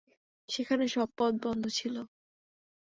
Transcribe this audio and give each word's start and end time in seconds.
সেখানে 0.49 0.85
সব 0.87 1.09
পথ 1.17 1.33
বন্ধ 1.43 1.63
ছিল। 1.77 1.95